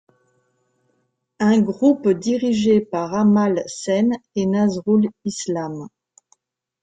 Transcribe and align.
Un 1.37 1.61
groupe 1.61 2.09
dirigé 2.09 2.81
par 2.83 3.13
Amal 3.13 3.63
Sen 3.67 4.13
et 4.35 4.47
Nazrul 4.47 5.07
Islam. 5.25 5.89